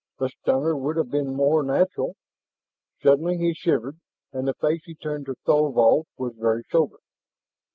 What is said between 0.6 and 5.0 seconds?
would have been more natural." Suddenly he shivered, and the face he